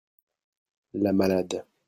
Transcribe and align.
La 1.01 1.13
malade 1.13 1.63